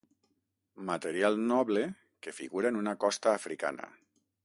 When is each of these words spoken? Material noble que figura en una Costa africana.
Material 0.87 1.37
noble 1.53 1.85
que 2.25 2.35
figura 2.39 2.73
en 2.75 2.83
una 2.83 2.97
Costa 3.07 3.35
africana. 3.41 3.97